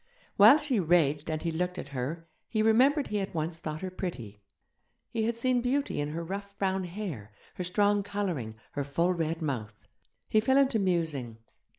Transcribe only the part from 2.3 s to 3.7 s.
he remembered he had once